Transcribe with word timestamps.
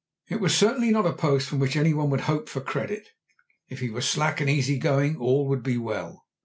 It 0.29 0.41
was 0.41 0.57
certainly 0.57 0.89
not 0.89 1.05
a 1.05 1.13
post 1.13 1.47
from 1.47 1.59
which 1.59 1.77
any 1.77 1.93
one 1.93 2.09
would 2.09 2.21
hope 2.21 2.49
for 2.49 2.59
credit. 2.59 3.09
If 3.69 3.81
he 3.81 3.91
were 3.91 4.01
slack 4.01 4.41
and 4.41 4.49
easy 4.49 4.79
going 4.79 5.15
all 5.17 5.47
would 5.47 5.61
be 5.61 5.77
well. 5.77 6.25